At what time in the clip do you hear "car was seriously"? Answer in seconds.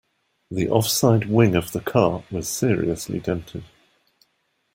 1.79-3.19